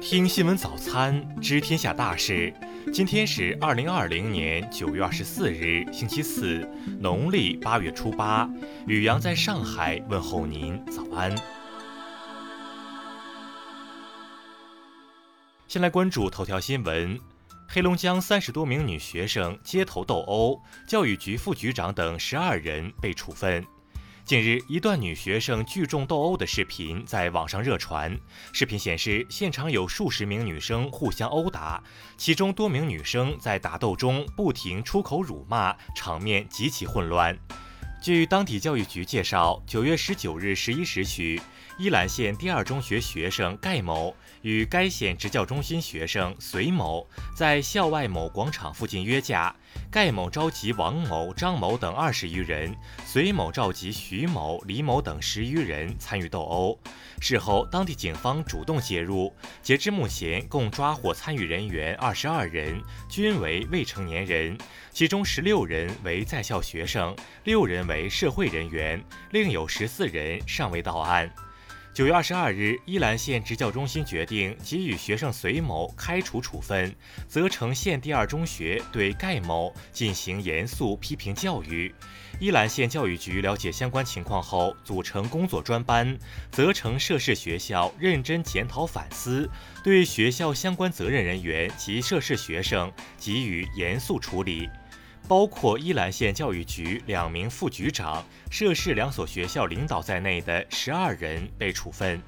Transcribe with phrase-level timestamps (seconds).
[0.00, 2.52] 听新闻早餐知天下大事。
[2.90, 6.66] 今天是二零二零年九月二十四日，星期四，
[6.98, 8.48] 农历八月初八。
[8.86, 11.36] 雨阳在上海问候您早安。
[15.68, 17.20] 先来关注头条新闻：
[17.68, 20.58] 黑龙江三十多名女学生街头斗殴，
[20.88, 23.62] 教育局副局长等十二人被处分。
[24.30, 28.16] 近日，一段女学生聚众斗殴的视频在网上热传。
[28.52, 31.82] 视频显示，现场有数十名女生互相殴打，
[32.16, 37.36] 其中多名女生在打斗中不停出口辱骂，场面极其混乱。
[38.00, 41.38] 据当地教育局介绍，九月十九日十一时许。
[41.78, 49.54] 依兰县第二中学学生盖某与该县职教中心学生隋某在校外某广场附近约架，
[49.90, 52.76] 盖某召集王某、张某等二十余人，
[53.06, 56.78] 隋某召集徐某、李某等十余人参与斗殴。
[57.18, 64.58] 事后，当地警方主动介入，截至目前共抓获参与人员二十二人，均为未成年人，
[64.90, 71.28] 其中十六人为在校学生，六人为社会人员，另有十四人尚未到案。
[71.92, 76.94] 九月二十二日，依兰县职教中心决定给予学生隋某开除处分，
[77.26, 81.92] 责成县第二中学对盖某进行严肃批评教育。
[82.38, 86.16] 依兰县教育局了解相关情况后，组成工作专班，
[86.52, 89.50] 责成涉事学校认真检讨反思，
[89.82, 94.70] 对学校相关责任人员及涉事学生给予严肃处理。
[95.28, 102.20] 包括依兰县教育局两名副局长、涉事两所学校领导在内的十二人被处分。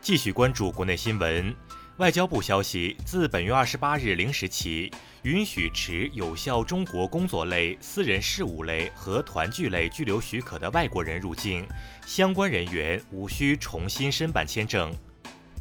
[0.00, 1.54] 继续关注国内新闻，
[1.98, 4.90] 外交部消息，自本月二十八日零时起，
[5.22, 11.66] 允许持有效中国工作类、私人事务类和团聚类居留许可的外国人入境，
[12.06, 14.94] 相关人员无需重新申办签证。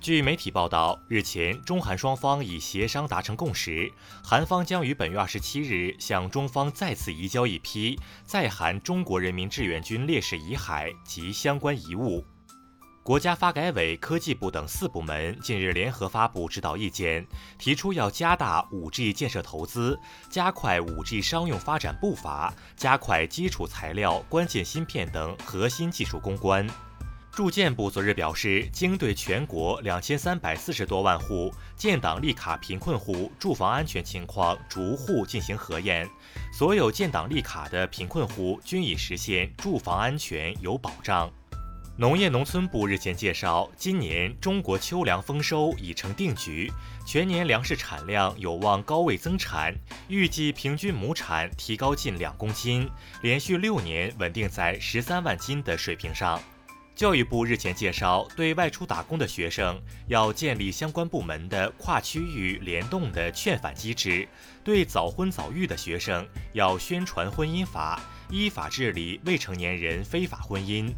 [0.00, 3.92] 据媒体报道，日前中韩双方已协商达成共识，
[4.24, 12.24] 韩方将于本月二十七日向中方再次移交一批在韩中国人民志愿军烈士遗骸及相关遗物。
[13.02, 17.26] 国家发改委、科技部等四部门近日联合发布指导意见，
[17.58, 20.00] 提出要加大 5G 建设投资，
[20.30, 26.66] 加快 5G 商用发展步伐，加快基础材料、关键芯片等核心技术攻关。
[27.32, 36.08] 住建部昨日表示，经对全国两千三百四十多万户建档立卡贫困户住房安全情况逐户进行核验，
[36.52, 41.30] 所有建档立卡的贫困户均已实现住房安全有保障。
[41.96, 46.70] 农业农村部日前介绍，今年中国秋粮丰收已成定局，
[47.06, 49.72] 全年粮食产量有望高位增产，
[50.08, 52.90] 预计平均亩产提高近两公斤，
[53.22, 56.40] 连续六年稳定在十三万斤的水平上。
[57.00, 64.28] 教育部日前介绍，对外出打工的学生要建立相关部门的跨区域联动的劝返机制；
[64.62, 70.92] 对早婚早育的学生要宣传婚姻法，依法治理未成年人非法婚姻。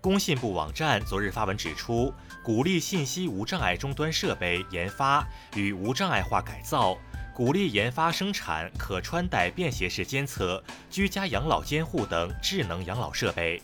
[0.00, 2.10] 工信部网站昨日发文指出，
[2.42, 5.22] 鼓励信息无障碍终端设备研发
[5.54, 6.96] 与无障碍化改造，
[7.34, 13.60] 鼓励研发生产可穿戴便携式监测、居家养老监护等智能养老设备。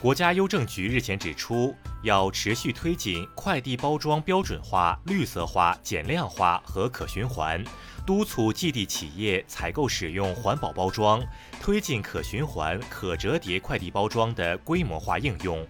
[0.00, 7.64] 国家邮政局日前指出，要持续推进快递包装标准化、绿色化、减量化和可循环，
[8.06, 11.20] 督促寄递企业采购使用环保包装，
[11.60, 15.66] 推进可循环、可折叠快递包装的规模化应用。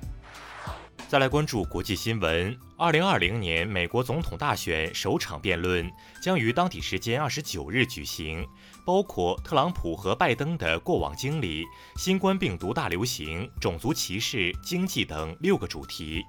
[1.09, 2.55] 再来关注国际新闻。
[2.77, 8.47] 二零二零年美国总统大选首场辩论将于当地时间二十九日举行，
[8.85, 11.65] 包括特朗普和拜登的过往经历、
[11.97, 16.23] 新冠病毒大流行、种族歧视、经济等六个主题。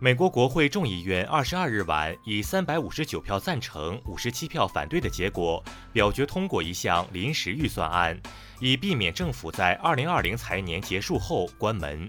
[0.00, 5.60] 美国国会众议院二十二日晚以三百五十九票赞成、五十七票反对的结果
[5.92, 8.16] 表决通过一项临时预算案，
[8.60, 12.08] 以避免政府在二零二零财年结束后关门。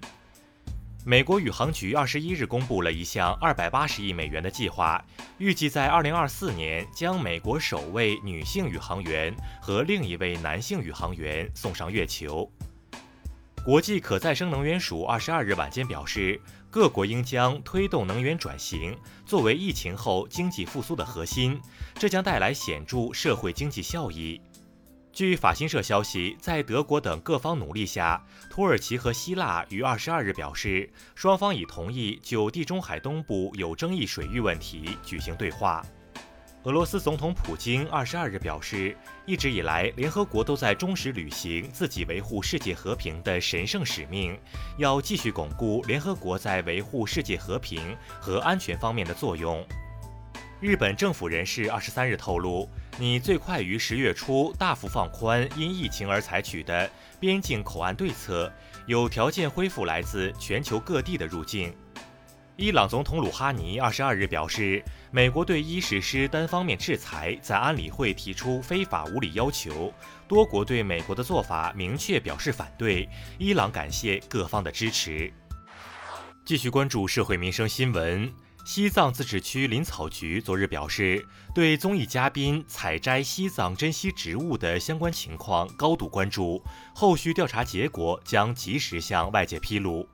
[1.06, 5.04] 美国宇航局二十一日公布了一项二百八十亿美元的计划，
[5.38, 12.50] 预计在二零二四年将美国首位女性宇航员和另一位男性宇航员送上月球。
[13.66, 16.40] 国际可再生能源署二十二日晚间表示，
[16.70, 21.60] 各国应将推动能源转型作为疫情后经济复苏的核心，
[21.96, 24.40] 这将带来显著社会经济效益。
[25.14, 35.86] 据法新社消息，在德国等各方努力下，土耳其和希腊于二十二日表示，双方已同意就地中海东部有争议水域问题举行对话。
[36.64, 44.36] 俄罗斯总统普京二十二日表示，一直以来，联合国都在忠实履行自己维护世界和平的神圣使命，
[44.78, 49.64] 要继续巩固联合国在维护世界和平和安全方面的作用。
[50.64, 56.90] 日本政府人士二十三日透露，拟最快于十月初大幅放宽因疫情而采取的
[57.20, 58.50] 边境口岸对策，
[58.86, 61.76] 有条件恢复来自全球各地的入境。
[62.56, 64.82] 伊朗总统鲁哈尼二十二日表示，
[65.12, 69.94] 美国对伊实施单方面制裁，在安理会提出非法无理要求，
[70.30, 73.10] 多国对美国的做法明确表示反对。
[73.38, 75.30] 伊朗感谢各方的支持。
[76.46, 78.32] 继续关注社会民生新闻。
[78.66, 86.64] 西藏自治区林草局昨日表示，对综艺嘉宾采摘西藏珍稀植物的相关情况高度关注，
[86.96, 90.08] 后续调查结果将及时向外界披露。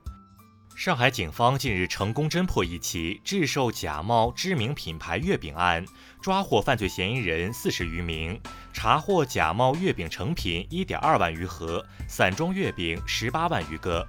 [0.75, 5.85] 上海警方近日成功侦破一起制售假冒知名品牌月饼案，
[6.19, 8.39] 抓获犯罪嫌疑人四十余名，
[8.73, 14.07] 查获假冒月饼成品一点二万余盒，散装月饼十八万余个。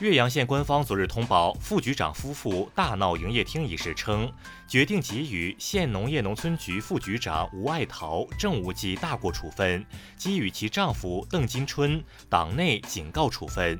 [0.00, 4.32] 岳阳县官方昨日通报，副局长夫妇大闹营业厅一事称，
[4.66, 9.84] 决定给予县农业农村局副局长吴爱桃政务记大过处分，
[10.18, 13.78] 给予其丈夫邓金春党内警告处分。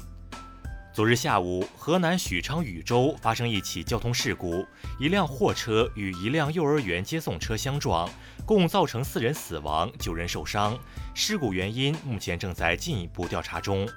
[0.95, 4.65] 昨日下午，河南许昌禹州发生一起交通事故，
[5.01, 8.09] 一辆货车与一辆幼儿园接送车相撞，
[8.45, 10.79] 共造成四人死亡、九人受伤。
[11.15, 13.89] 事故原因目前正在进一步调查中。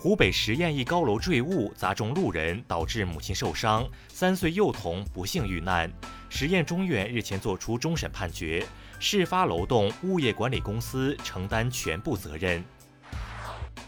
[0.00, 5.90] 湖北十堰一高楼坠物砸中路人，导致母亲受伤，三岁幼童不幸遇难。
[6.28, 8.64] 十堰中院日前作出终审判决，
[9.00, 12.62] 事发楼栋物业管理公司承担全部责任。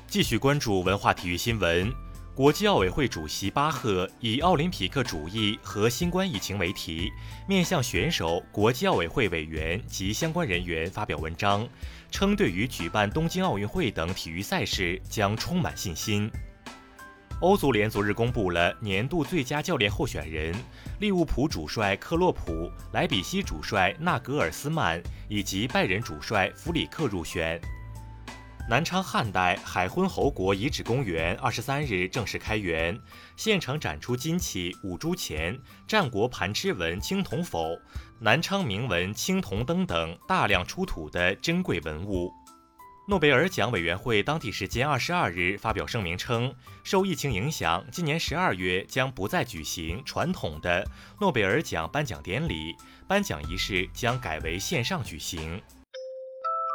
[0.09, 1.93] 继续关注文化体育新闻。
[2.41, 7.13] 国际奥委会主席巴赫以“奥林匹克主义和新冠疫情”为题，
[7.47, 11.69] 面向选手、国际奥委会委员及相关人员发表文章，
[12.11, 16.31] 称对于举办东京奥运会等体育赛事将充满信心。
[17.43, 20.55] 欧足联昨日公布了年度最佳教练候选人，
[20.99, 24.99] 利物浦主帅克洛普、莱比锡主帅纳格尔斯曼
[25.29, 27.61] 以及拜仁主帅弗里克入选。
[28.71, 32.97] 南昌汉代海昏侯国遗址公园二十三日正式开园，
[33.35, 35.59] 现场展出金器五铢钱、
[35.89, 37.77] 战国盘螭纹青铜否、
[38.21, 42.33] 南昌铭文青铜灯等大量出土的珍贵文物。
[43.09, 50.89] 诺贝尔奖委员会当地时间二十二日发表声明称，受疫情影响，今年十二月将不再举行传统的
[51.21, 52.77] 诺贝尔奖颁奖典礼，
[53.09, 55.61] 颁奖仪式将改为线上举行。